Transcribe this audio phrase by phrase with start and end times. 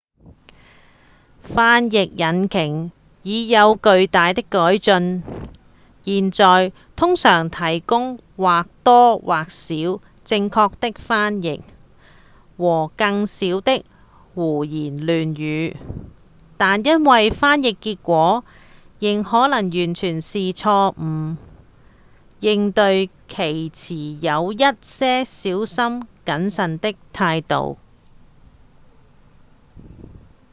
[1.43, 2.91] 翻譯引擎
[3.23, 5.21] 已有巨大的改進
[6.03, 9.75] 現在通常提供或多或少
[10.23, 11.61] 正確的翻譯
[12.57, 13.83] 和更少的
[14.33, 15.75] 胡言亂語
[16.57, 18.45] 但因為翻譯結果
[18.99, 21.41] 仍可能完全是錯誤的
[22.47, 23.95] 應對其持
[24.25, 27.77] 有一些小心謹慎的態度